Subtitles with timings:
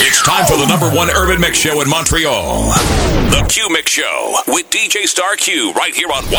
[0.00, 2.70] It's time for the number one urban mix show in Montreal.
[3.34, 6.38] The Q Mix Show with DJ Star Q right here on 100.1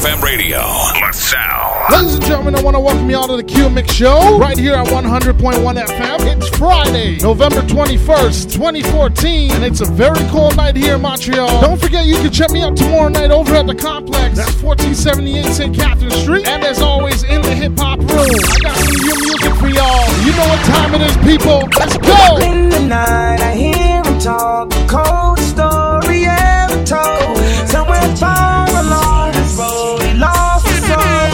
[0.00, 0.56] FM radio.
[1.04, 1.86] LaSalle.
[1.92, 4.56] Ladies and gentlemen, I want to welcome you all to the Q Mix Show right
[4.56, 6.36] here at 100.1 FM.
[6.36, 11.60] It's Friday, November 21st, 2014, and it's a very cold night here in Montreal.
[11.60, 14.36] Don't forget, you can check me out tomorrow night over at the complex.
[14.36, 15.76] That's 1478 St.
[15.76, 16.48] Catherine Street.
[16.48, 18.08] And as always, in the hip hop room.
[18.08, 20.08] I got some new music for y'all.
[20.24, 21.68] You know what time it is, people.
[21.78, 22.29] Let's go.
[22.38, 24.70] In the night, I hear him talk.
[24.88, 27.36] Cold story ever told.
[27.68, 31.28] Somewhere far along this road, he lost his soul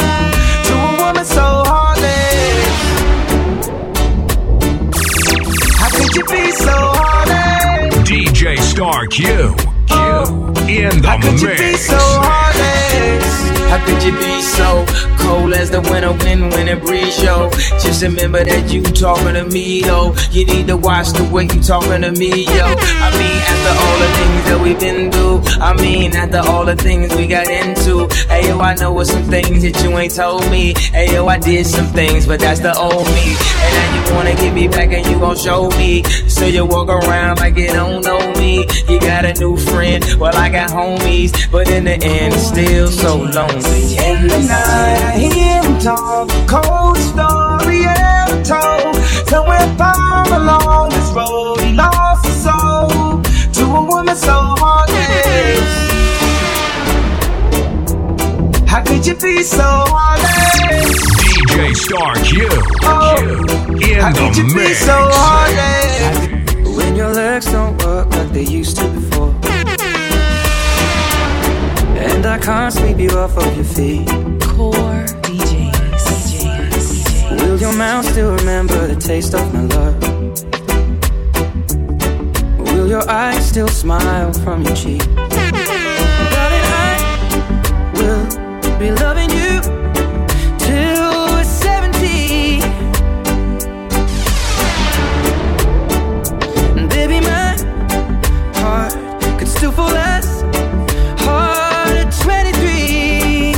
[0.68, 1.36] to a woman oh.
[1.36, 2.76] so heartless.
[5.80, 8.08] How could you be so heartless?
[8.08, 9.54] DJ Star Q.
[9.86, 9.96] Q
[10.68, 13.36] in the How could you be so heartless?
[13.70, 17.50] How could you be so cold as the winter wind when it breeze, yo?
[17.82, 20.14] Just remember that you talking to me, though.
[20.30, 22.66] You need to watch the way you talking to me, yo.
[23.06, 25.25] I mean, after all the things that we've been through,
[25.60, 28.08] I mean, after all the things we got into.
[28.28, 30.74] Hey, yo, I know what some things that you ain't told me.
[30.92, 33.36] Hey, yo, I did some things, but that's the old me.
[33.62, 36.02] And now you wanna get me back and you gon' show me.
[36.28, 38.66] So you walk around like you don't know me.
[38.88, 41.32] You got a new friend, well, I got homies.
[41.50, 43.96] But in the end, it's still so lonely.
[43.96, 46.28] In the night, I hear him talk.
[46.46, 48.96] Cold story ever told.
[49.28, 54.95] Somewhere far along this road, he lost his soul to a woman so heartless.
[58.76, 60.60] How could you be so heartless?
[60.60, 62.46] Oh, DJ Star Q.
[63.80, 64.80] Q in How could you the be mix.
[64.80, 66.76] so heartless?
[66.76, 69.34] When your legs don't work like they used to before.
[71.96, 74.08] And I can't sweep you off of your feet.
[74.42, 76.04] Core DJs.
[76.28, 77.40] DJs.
[77.40, 79.96] Will your mouth still remember the taste of my love?
[82.58, 85.25] Will your eyes still smile from your cheek?
[88.78, 89.60] Be loving you
[90.58, 92.60] till we're 70.
[96.78, 97.56] And baby, my
[98.56, 98.92] heart
[99.38, 100.42] could still fall as
[101.22, 103.54] hard at 23.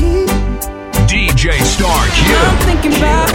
[1.09, 3.28] DJ Star I'm Q thinking about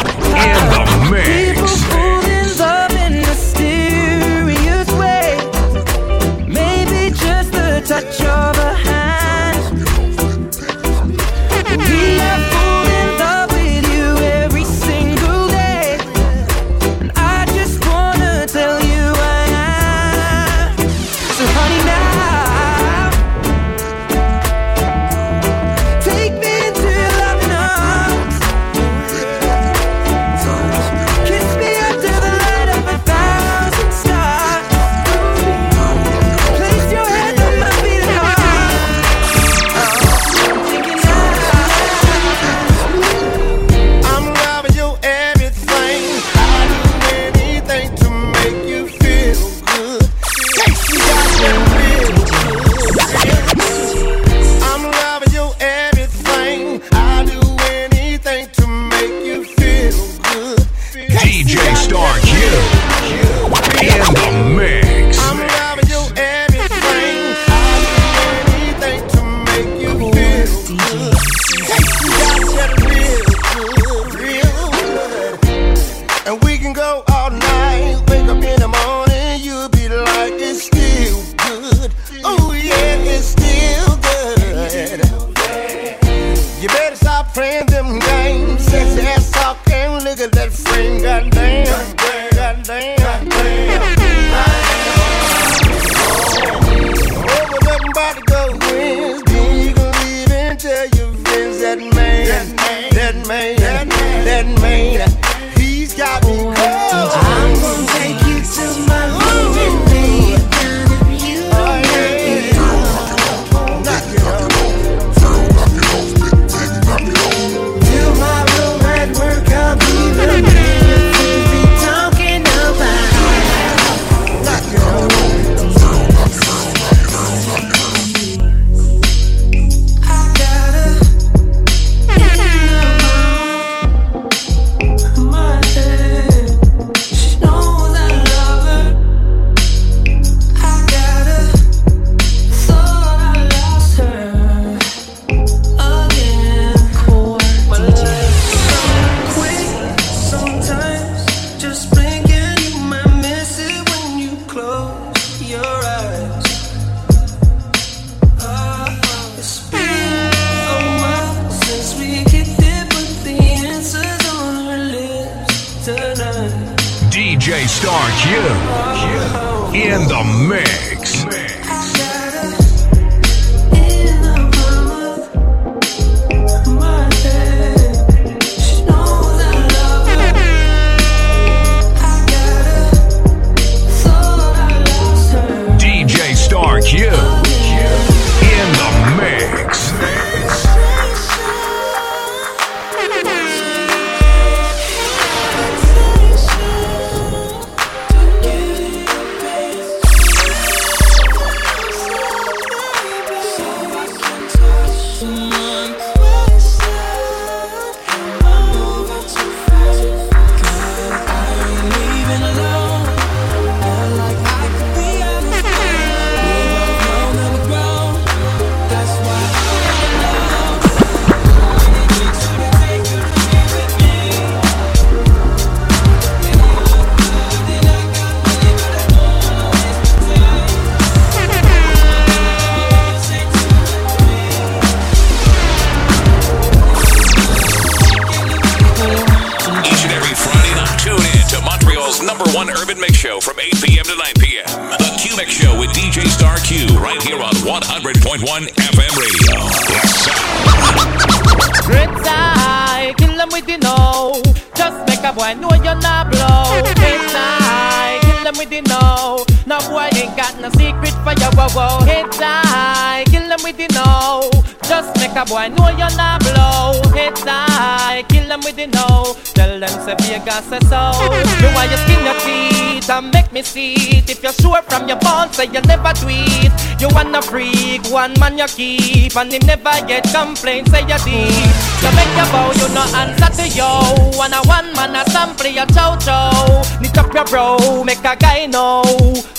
[278.64, 282.88] you keep and him never get complaints say you deep So make your bow, you
[282.96, 287.34] no answer to yo And a one man a sample your chow chow Knit up
[287.34, 289.04] your bro, make a guy know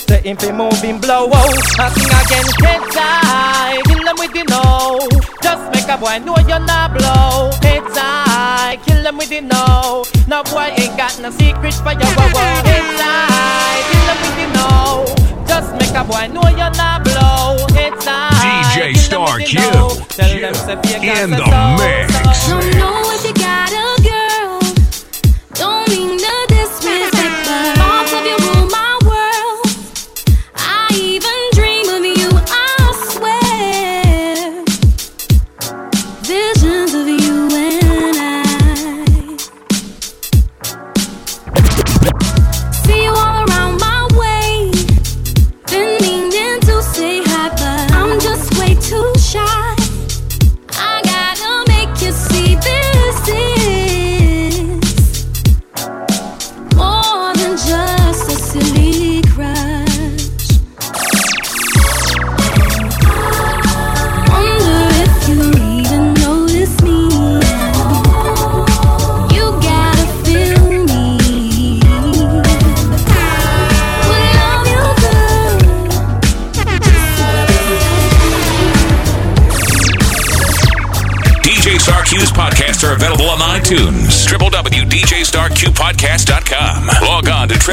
[0.07, 4.43] The him be moving blow out And sing again, get tight, kill them with the
[4.49, 5.07] know
[5.41, 7.51] Just make a boy know you're not blow.
[7.61, 12.09] Hey tight, kill them with the know No boy ain't got no secret for your
[12.17, 17.04] wow Hey tight, kill them with the know Just make a boy know you're not
[20.15, 21.43] Tell them, In the
[21.77, 23.04] mix.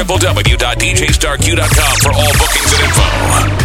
[0.03, 3.62] www.djstarq.com for all bookings and info.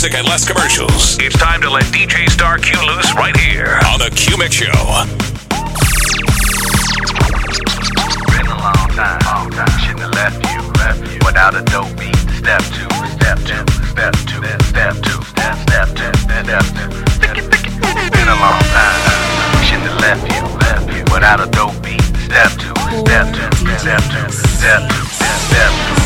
[0.00, 1.18] Music and less commercials.
[1.20, 4.72] It's time to let DJ Star Q loose right here on the Q Mix Show.
[8.32, 9.68] Been a long time, long time.
[9.84, 12.16] Shouldn't have left you, left you without a dope beat.
[12.32, 13.60] Step two, step two,
[13.92, 14.40] step two,
[14.72, 16.88] step two, step step two, step two.
[17.20, 17.70] Sticky, sticky.
[18.08, 19.04] Been a long time.
[19.68, 22.00] Shouldn't have left you, left you without a dope beat.
[22.24, 22.72] Step two,
[23.04, 25.04] step two, step two, step two,
[25.44, 26.00] step two.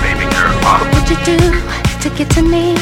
[0.00, 0.48] Baby girl.
[0.64, 0.80] Uh.
[0.80, 2.74] What would you do to get to me?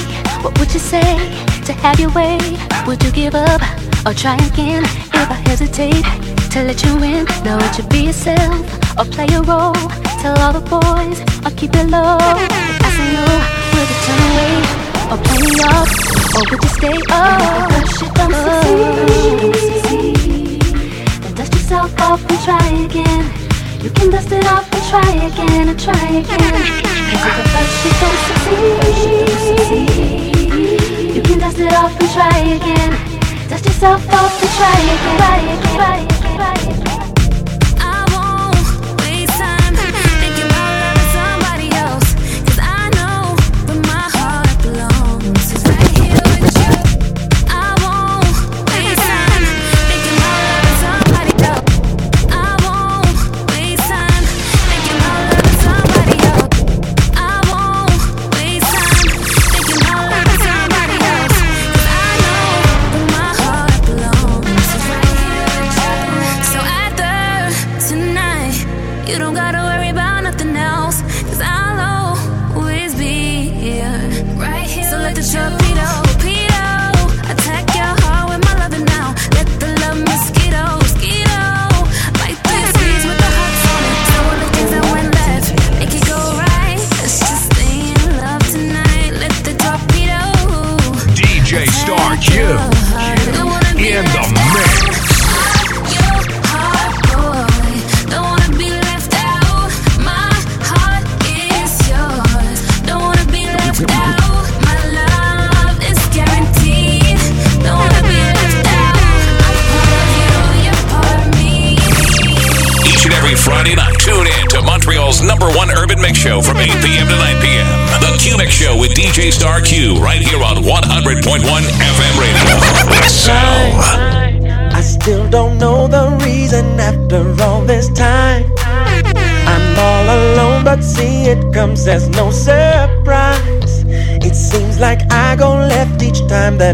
[0.42, 1.16] What would you say
[1.64, 2.38] to have your way?
[2.86, 3.60] Would you give up
[4.06, 6.04] or try again if I hesitate
[6.52, 7.24] to let you in?
[7.44, 8.64] Now would you be yourself
[8.98, 9.74] or play a role?
[10.20, 12.18] Tell all the boys or keep it low.
[12.20, 13.24] I say no,
[13.74, 14.54] would you turn away
[15.10, 15.90] or play me off
[16.36, 16.98] or would you stay?
[18.14, 18.34] Don't
[19.84, 20.60] succeed,
[21.22, 23.24] then dust yourself off and try again.
[23.82, 26.93] You can dust it off and try again and try again.
[31.14, 32.90] You can dust it off and try again.
[33.48, 34.48] Dust yourself off and.
[34.56, 35.62] Try again.
[35.76, 36.83] Try again.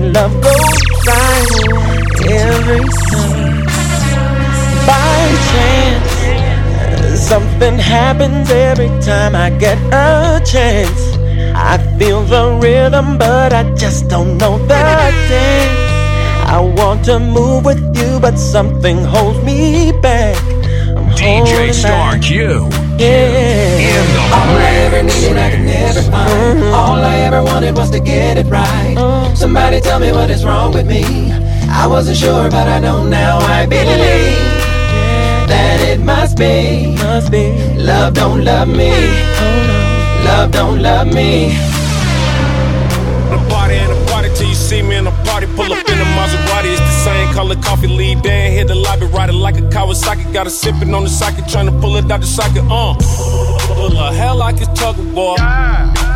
[0.00, 1.60] That love goes right.
[2.30, 3.66] Every time,
[4.86, 11.16] by chance, something happens every time I get a chance.
[11.54, 15.90] I feel the rhythm, but I just don't know the dance.
[16.46, 20.36] I want to move with you, but something holds me back.
[20.96, 22.18] I'm DJ Star.
[22.18, 24.36] Q Yeah.
[24.36, 26.28] All I ever needed, I could never find.
[26.30, 26.74] Mm-hmm.
[26.74, 28.94] All I ever wanted was to get it right.
[28.96, 29.34] Uh-huh.
[29.34, 31.32] Somebody tell me what is wrong with me.
[31.82, 33.38] I wasn't sure, but I know now.
[33.38, 34.36] I believe
[35.48, 37.44] that it must be Must be.
[37.78, 38.12] love.
[38.14, 38.90] Don't love me.
[38.92, 41.56] Oh, love don't love me.
[43.32, 45.46] a party and a party till you see me in a party.
[45.56, 47.88] Pull up in a Maserati, it's the same color coffee.
[47.88, 50.32] Lead there, hit the lobby, ride it like a Kawasaki.
[50.32, 52.64] Got a sippin' on the socket, tryna pull it out the socket.
[52.68, 52.94] Uh,
[53.74, 55.36] pull a hell like it's tug of war.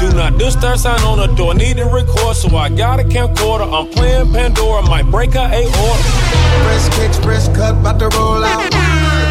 [0.01, 1.55] Do not disturb sign on the door.
[1.55, 3.67] Need to record, so I got a camcorder.
[3.77, 6.05] I'm playing Pandora, might break her aorta.
[6.65, 8.71] Fresh kicks, fresh cut, bout to roll out.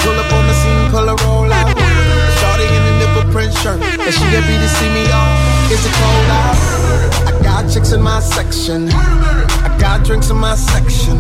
[0.02, 1.70] Pull up on the scene, pull a roll out.
[2.38, 3.14] Starting in the nip
[3.64, 3.80] turn
[5.74, 6.58] is it cold out?
[7.30, 8.90] I got chicks in my section.
[8.92, 11.20] I got drinks in my section.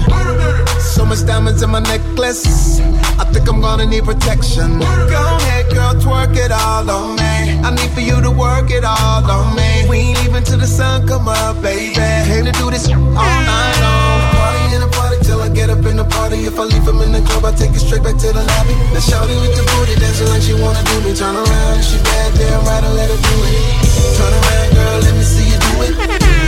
[0.79, 2.79] So much diamonds in my necklace.
[3.22, 4.79] I think I'm gonna need protection.
[4.79, 7.33] Go ahead, girl, twerk it all on me.
[7.65, 9.89] I need for you to work it all on me.
[9.89, 11.95] We ain't leaving till the sun come up, baby.
[11.95, 14.22] Came to do this all night long.
[14.38, 16.45] Party in the party till I get up in the party.
[16.45, 18.75] If I leave him in the club, I take it straight back to the lobby.
[18.93, 21.15] Now shout with the booty dancing like she wanna do me.
[21.15, 23.92] Turn around, she bad, damn right, I let her do it.
[24.17, 26.42] Turn around, girl, let me see you do it.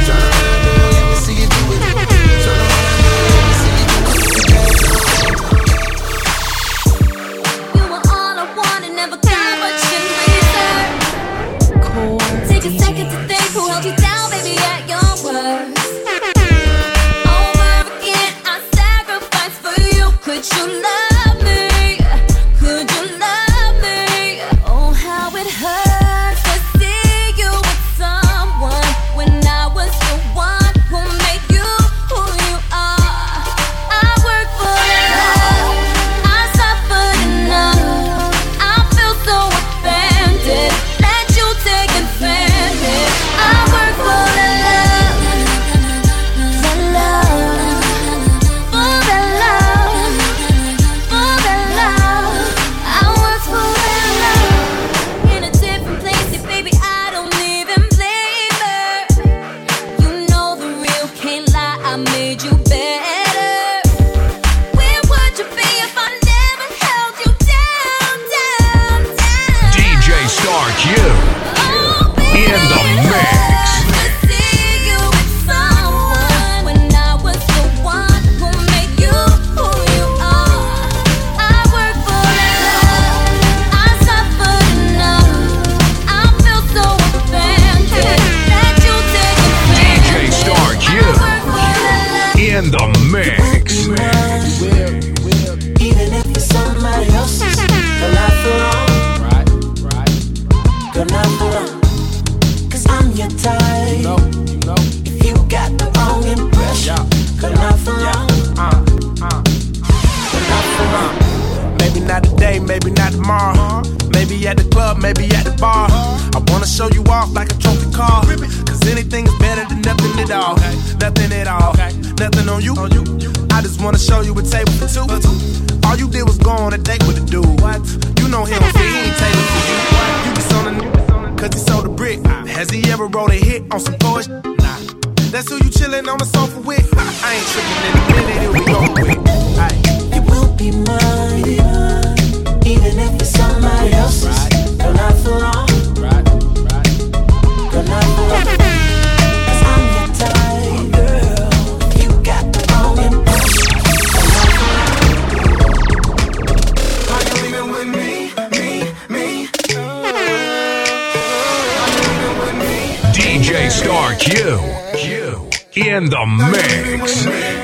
[165.95, 167.54] And the mix.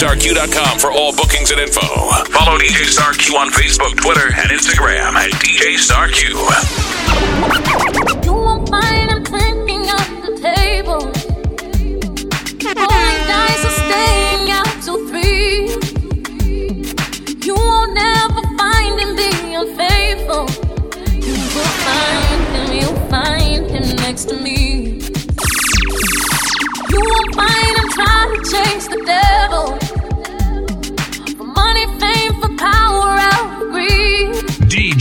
[0.00, 1.82] DJStarQ.com for all bookings and info.
[2.32, 6.30] Follow DJ Starq on Facebook, Twitter, and Instagram at DJ Starq.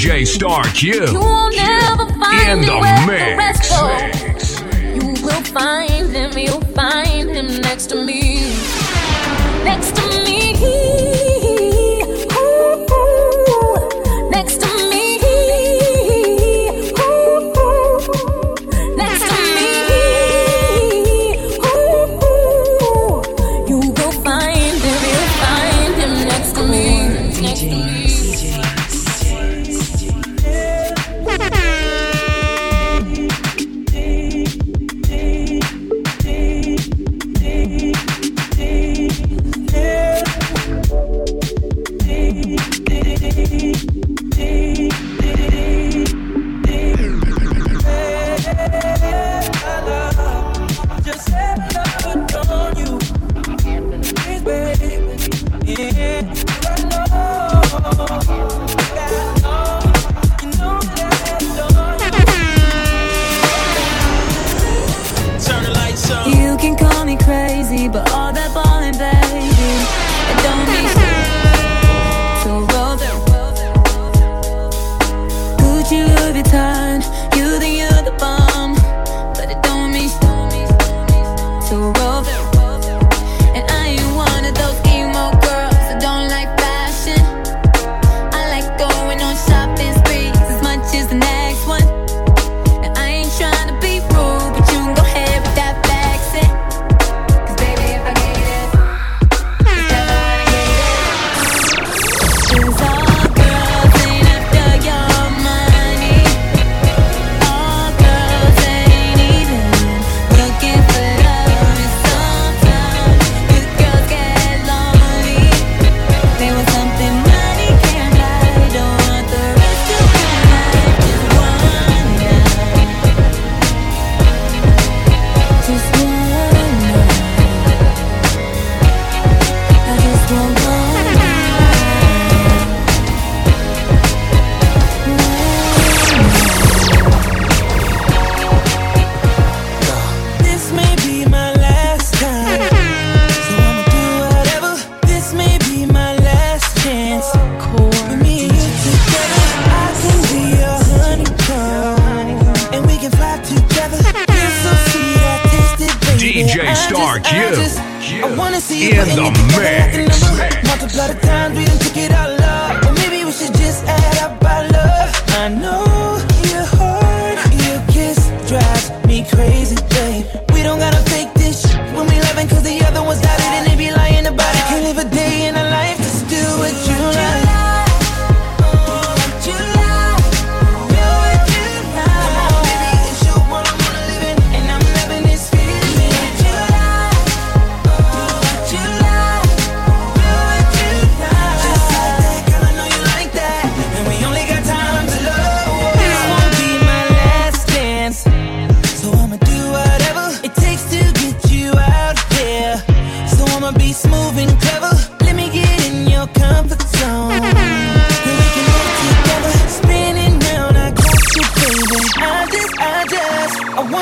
[0.10, 1.06] DJ Star Q.
[1.06, 3.70] You will never find in the mix.
[4.82, 8.40] You will find him, you'll find him next to me.
[9.64, 10.89] Next to me.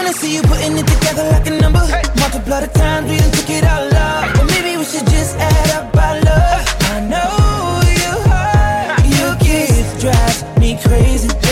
[0.07, 1.79] wanna see you putting it together like a number.
[1.79, 2.01] Hey.
[2.19, 4.33] Multiply the times we done took it all up.
[4.35, 6.65] But maybe we should just add up our love.
[6.93, 9.03] I know you hurt.
[9.19, 11.46] Your kiss drives me crazy.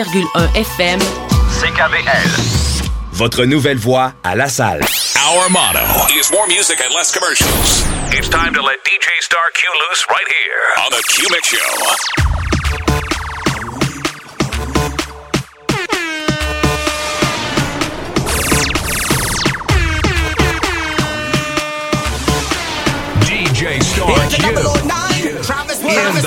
[0.00, 1.00] FM.
[3.10, 4.80] Votre nouvelle voix à la salle.
[5.16, 5.80] Our motto
[6.14, 7.84] is more music and less commercials.
[8.12, 11.58] It's time to let DJ Star Q loose right here on the Q Mix Show.
[23.26, 24.48] DJ Star Q.
[25.88, 26.22] In the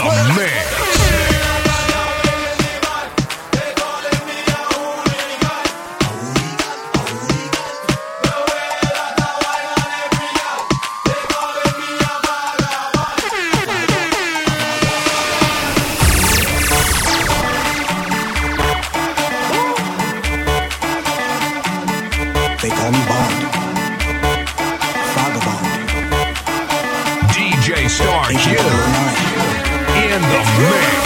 [28.33, 31.00] you in the mix.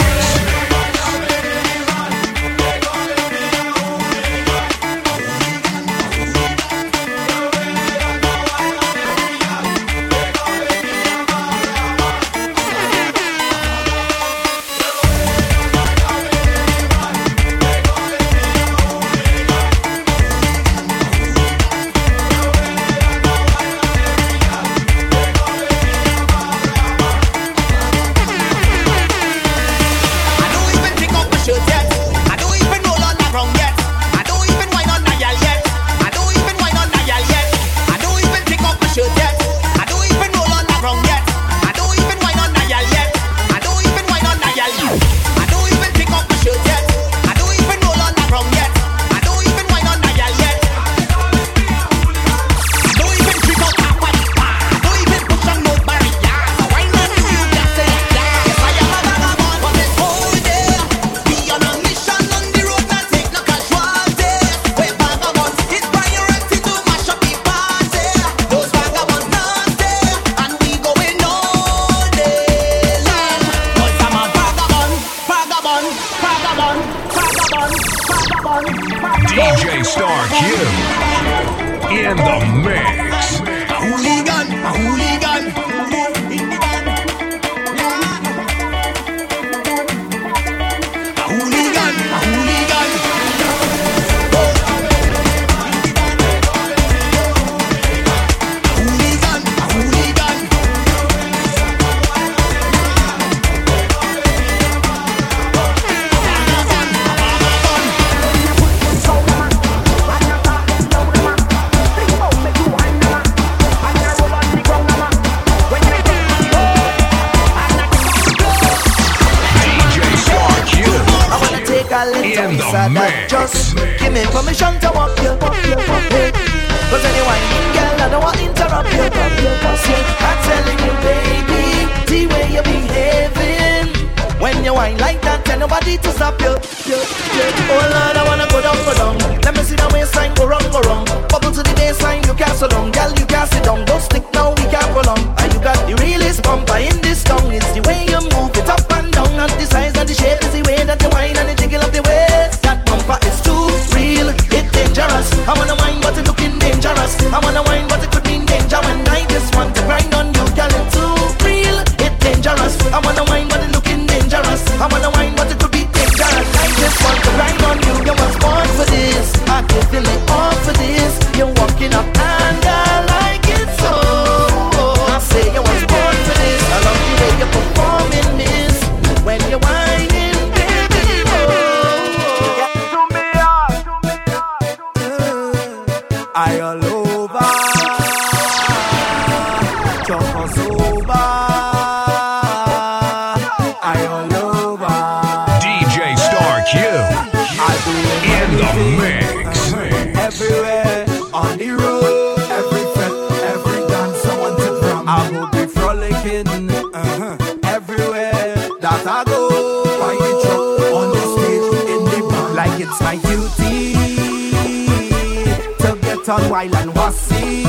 [216.26, 217.62] Satan, wild and wassy.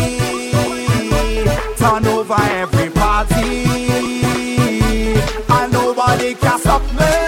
[1.78, 3.66] Turn over every party.
[5.48, 7.27] And nobody can stop me.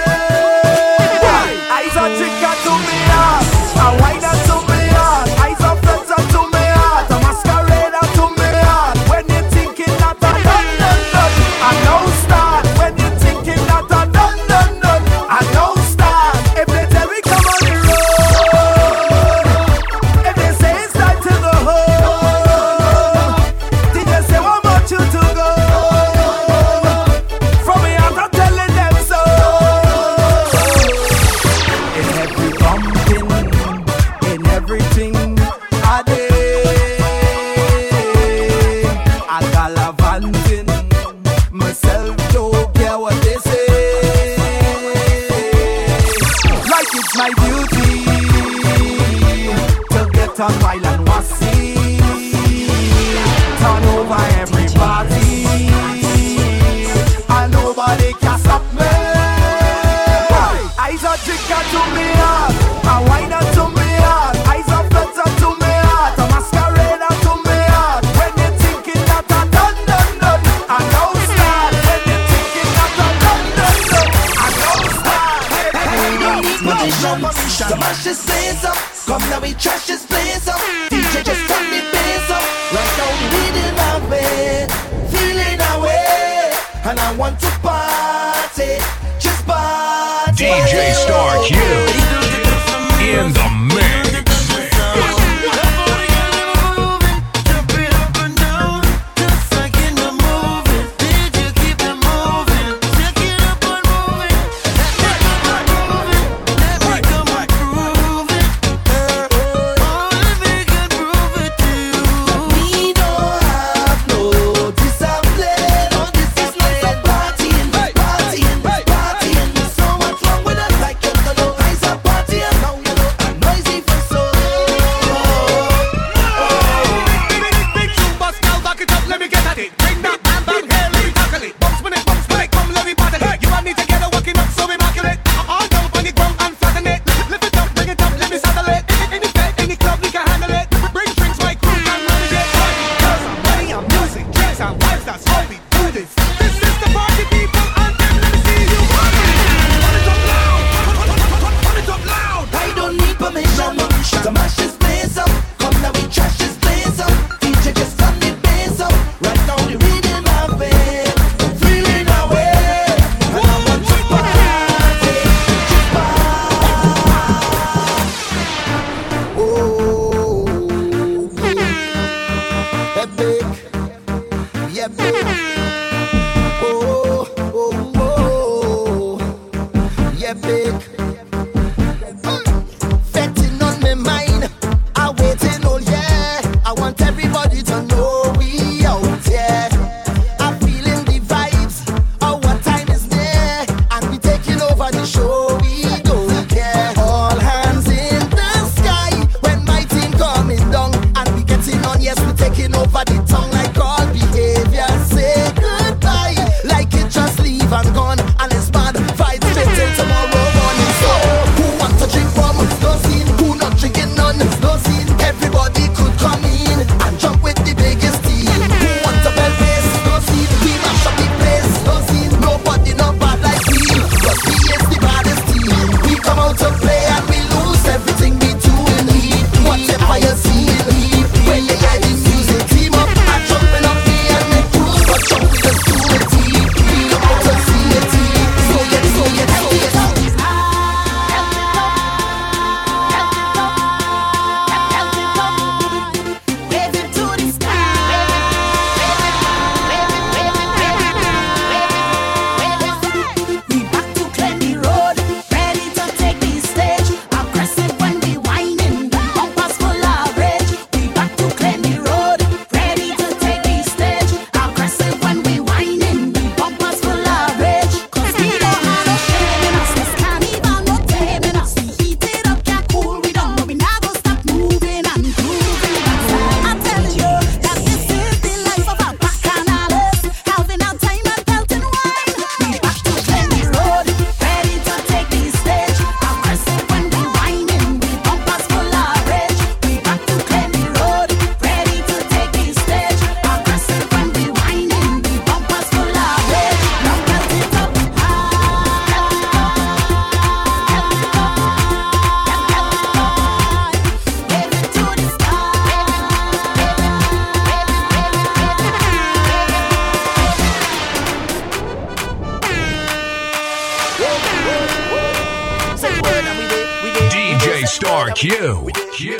[318.40, 319.34] Q, Q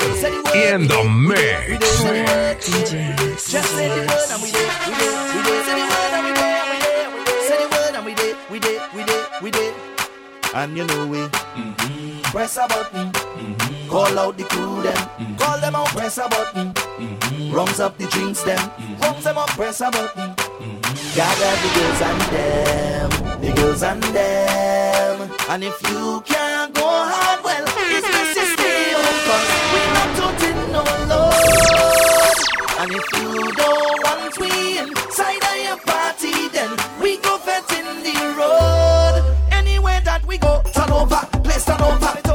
[0.52, 1.80] in the mix.
[1.96, 5.64] Say the word and we did, we did, we did.
[6.20, 9.74] We did, Say the word and we did, we did, we did, we did.
[10.54, 12.20] And you know we mm-hmm.
[12.24, 13.88] press a button, mm-hmm.
[13.88, 15.34] call out the crew them, mm-hmm.
[15.36, 17.54] call them out, press a button, mm-hmm.
[17.54, 19.00] rums up the drinks them, mm-hmm.
[19.00, 20.34] rums them up, press a button.
[20.34, 21.16] Mm-hmm.
[21.16, 27.42] Gather the girls and them, the girls and them, and if you can't go hard,
[27.42, 28.59] well, it's the system.
[32.92, 36.70] If you don't want we inside of your party, then
[37.00, 39.36] we go fetch in the road.
[39.52, 42.29] Anywhere that we go, turn over, place turn over.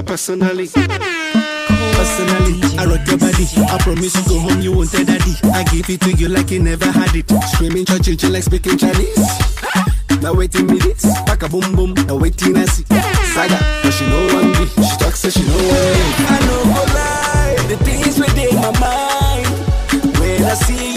[0.00, 0.68] persona personally.
[1.92, 3.44] Personally, I rock your body.
[3.68, 5.34] I promise you go home, you won't tell daddy.
[5.52, 7.28] I give it to you like you never had it.
[7.52, 9.18] Screaming, churching, like speaking Chinese.
[10.22, 11.94] Now waiting minutes, this, pack a boom boom.
[12.06, 12.84] Now waiting I see
[13.34, 13.58] saga.
[13.82, 14.66] But she know one me.
[14.66, 16.00] she talks so she know one.
[16.30, 20.91] I know all lie, the things within my mind when I see.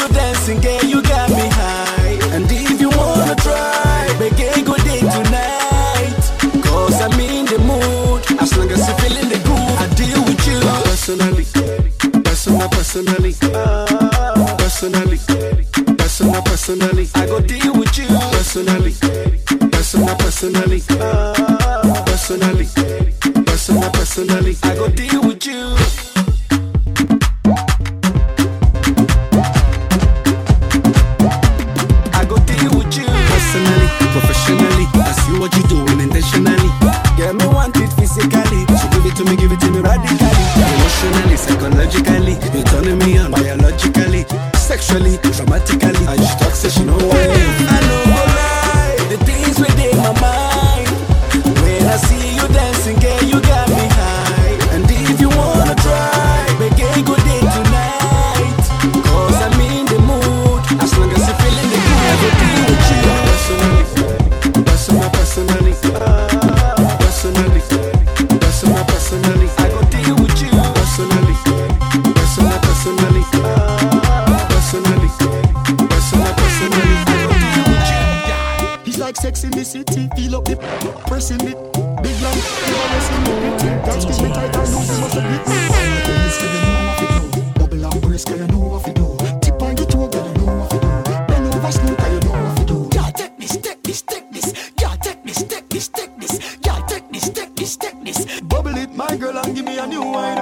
[97.66, 98.42] this, take this.
[98.42, 100.38] Bubble it, my girl, and give me a new wine.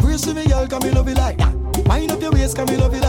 [0.00, 1.38] Brace me, girl, come me love it like
[1.86, 3.07] Mind up your waist, come me love it like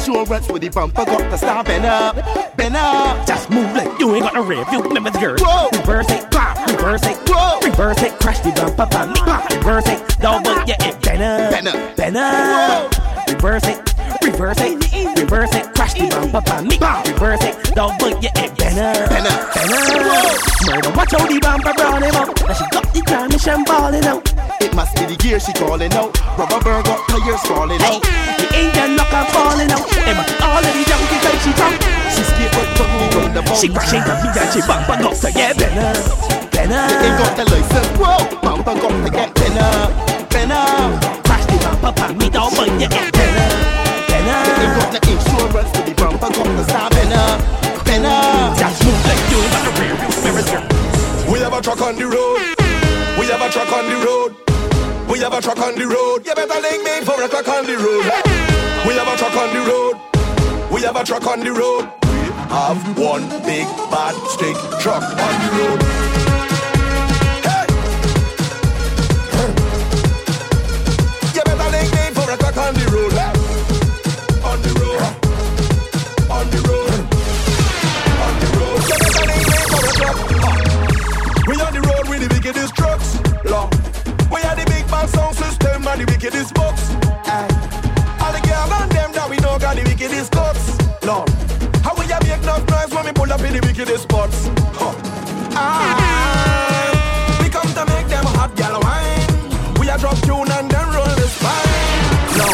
[0.00, 2.16] insurance with the bumper got to stop and up,
[2.58, 3.26] and up.
[3.26, 4.82] Just move like you ain't got no rear view.
[4.82, 5.36] Remember the girl.
[5.38, 5.68] Whoa.
[5.78, 6.66] Reverse it, pop.
[6.66, 7.60] Reverse it, whoa.
[7.60, 9.50] Reverse it, crash the bumper, bump, pop.
[9.50, 13.28] Reverse it, double, yeah, it bend up, bend up, bend up.
[13.28, 13.90] Reverse it.
[14.22, 17.06] Reverse it, reverse it, crash the bumper, bump, pop.
[17.06, 20.50] Reverse it, double, yeah, it better, better, better.
[20.66, 22.28] Murder, watch how the bumper brown him up.
[22.28, 24.22] and she got the time, and she ballin' out.
[24.60, 26.18] It must be the gear she calling out.
[26.38, 27.99] Rubber bird got tires falling out
[30.10, 30.18] them.
[30.42, 31.78] All of the young like she drunk.
[32.10, 32.66] She skate up
[33.34, 33.60] the bounce.
[33.60, 35.94] She crash into me and she bang bang up to get better,
[36.50, 36.82] better.
[36.90, 38.12] They ain't got the license, bro.
[38.42, 39.70] Bang bang up to get better,
[40.30, 40.64] better.
[41.26, 43.48] Crash the bumper, bang me down, but you get better,
[44.10, 44.38] better.
[44.46, 47.26] They ain't got the insurance to the bumper, got to star better,
[47.86, 48.18] better.
[48.58, 50.48] Just move like you, but the real spirit.
[51.30, 52.38] We have a truck on the road.
[53.18, 54.34] We have a truck on the road.
[55.10, 56.26] We have a truck on the road.
[56.26, 58.06] You better link me for a truck on the road.
[58.86, 59.09] We have
[61.00, 61.90] a truck on the road.
[62.02, 62.08] We
[62.50, 66.29] have one big bad stick truck on the road.
[93.50, 94.48] in the wickedest spots.
[94.78, 94.94] Huh.
[95.58, 96.94] I,
[97.42, 99.26] we come to make them hot gal wine.
[99.78, 102.02] We a drop tune and then roll the spine.
[102.38, 102.48] No.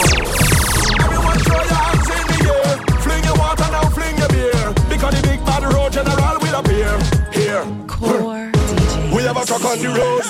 [1.05, 2.73] Everyone throw your hands in the air.
[3.05, 4.73] Fling your water now, fling your beer.
[4.89, 6.93] Because the big bad road general will appear.
[7.33, 7.65] Here.
[7.87, 9.15] Core DJ.
[9.15, 10.25] We have a truck on the road.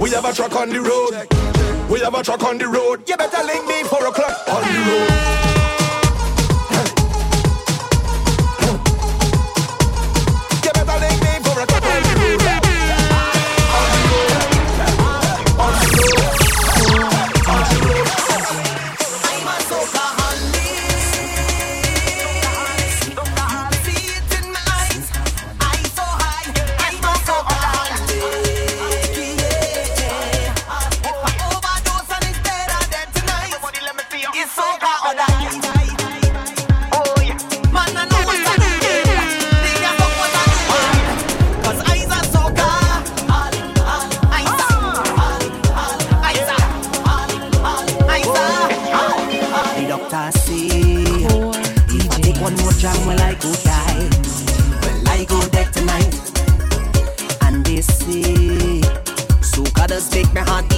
[0.00, 1.90] We have a truck on the road.
[1.90, 3.08] We have a truck on the road.
[3.08, 5.15] You better link me four o'clock on the road.
[59.96, 60.75] just take my heart.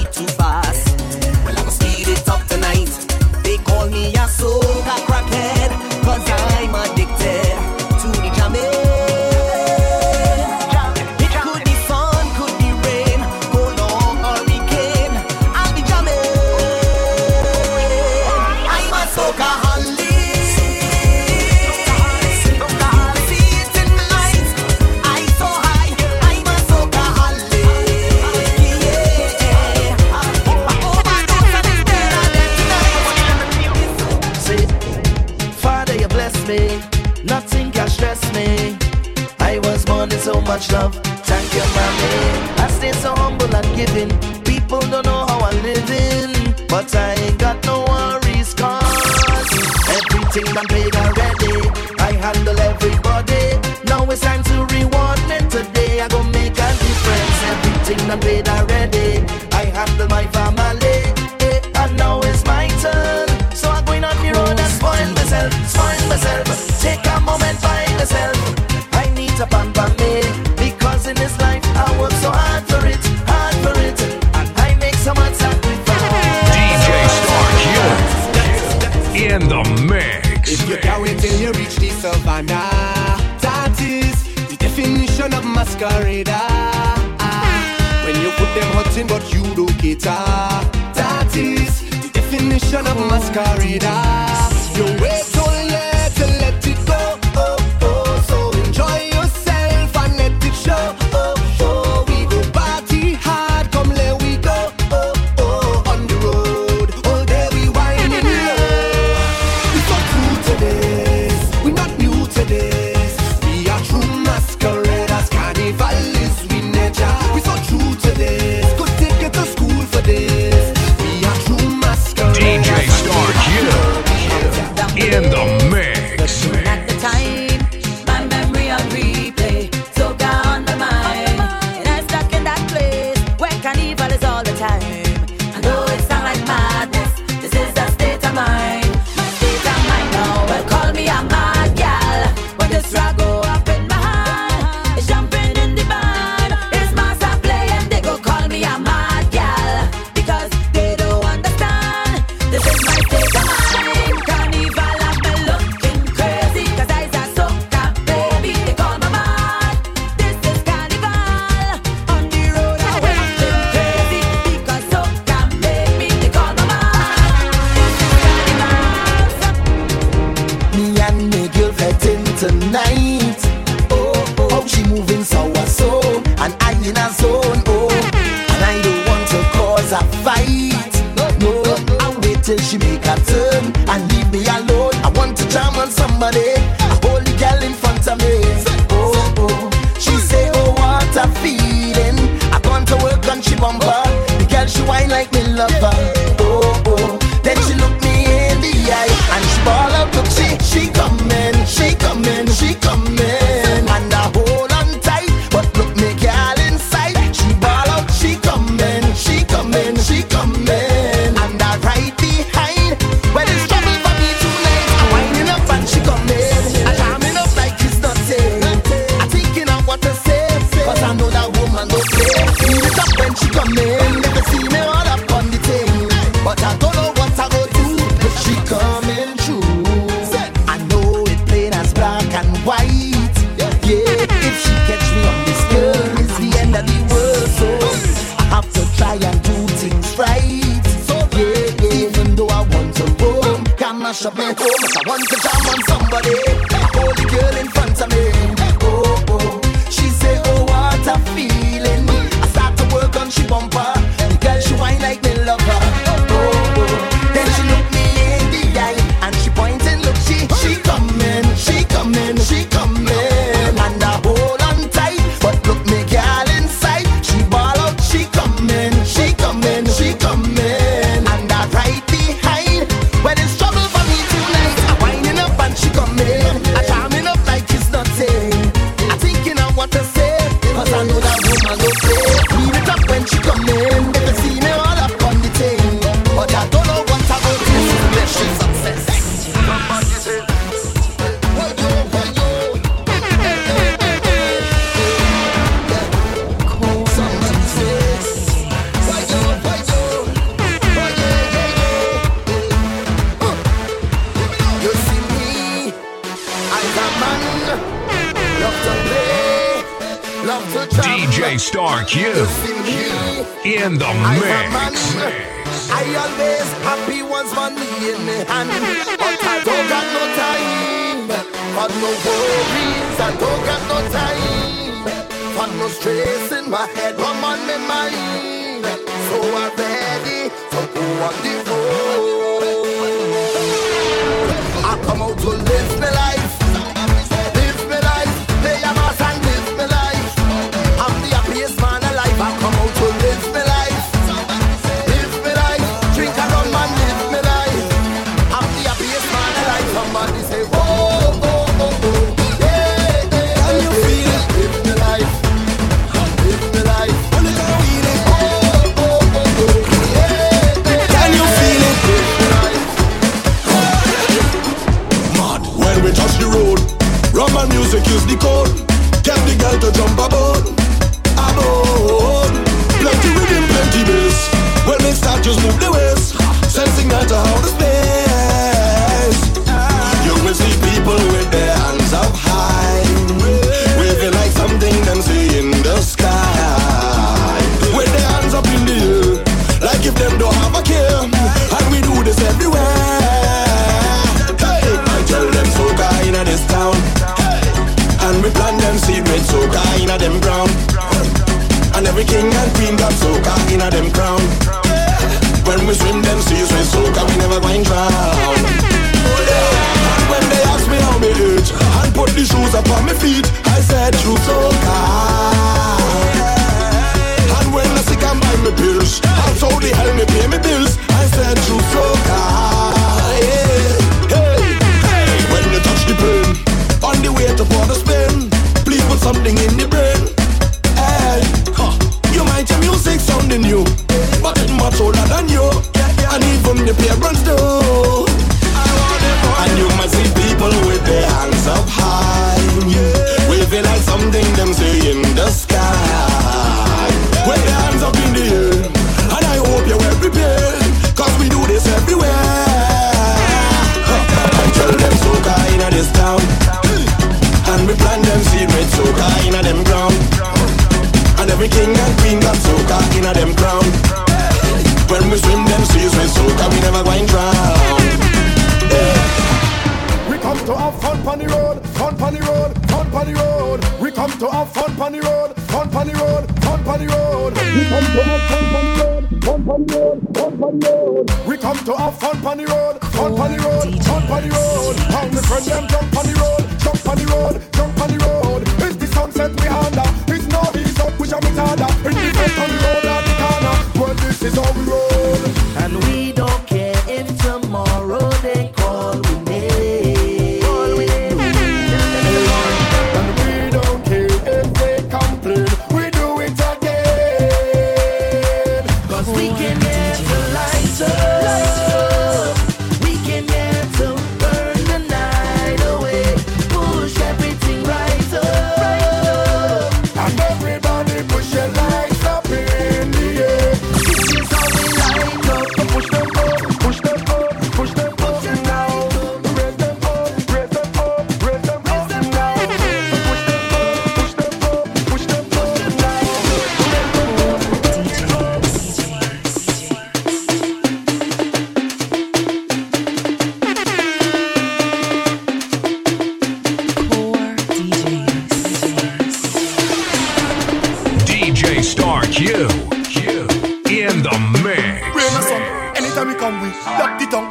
[326.25, 327.16] For in my head,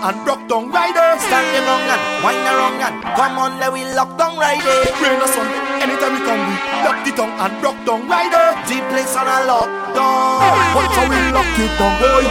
[0.08, 1.08] and broke down rider.
[1.20, 4.76] stand the long and wind around and come on, let we lock down rider.
[5.04, 5.48] Rain or sun,
[5.84, 6.56] anytime we come, we
[6.88, 8.46] lock the tongue and broke down rider.
[8.68, 10.40] Deep place on a lock down.
[10.74, 12.26] but so we lock it down, boy.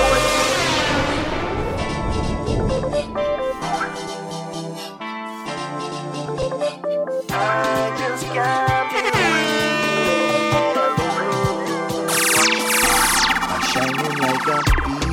[13.48, 14.60] I'm shining like a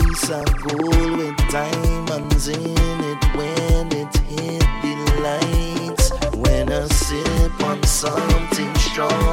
[0.07, 0.82] piece of gold.
[9.09, 9.32] show.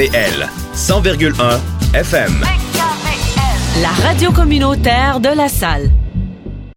[0.00, 1.60] CKVL 100,1
[1.92, 2.40] FM.
[3.82, 5.90] La radio communautaire de la salle.